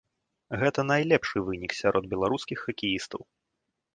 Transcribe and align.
Гэта 0.61 0.85
найлепшы 0.91 1.37
вынік 1.49 1.71
сярод 1.81 2.03
беларускіх 2.15 2.57
хакеістаў. 2.69 3.21